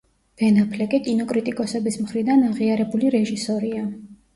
ბენ 0.41 0.55
აფლეკი 0.63 1.01
კინოკრიტიკოსების 1.09 2.03
მხრიდან 2.07 2.45
აღიარებული 2.51 3.17
რეჟისორია. 3.23 3.91